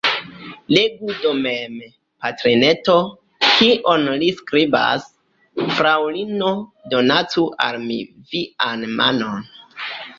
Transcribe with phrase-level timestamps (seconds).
[0.75, 1.75] Legu do mem,
[2.21, 2.95] patrineto,
[3.51, 5.07] kion li skribas:
[5.79, 6.51] «Fraŭlino,
[6.95, 8.03] donacu al mi
[8.33, 9.51] vian manon!